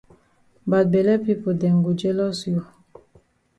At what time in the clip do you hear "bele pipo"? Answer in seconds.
0.91-1.49